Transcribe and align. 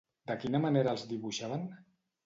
De 0.31 0.37
quina 0.43 0.61
manera 0.63 0.91
els 0.95 1.07
dibuixaven? 1.13 1.73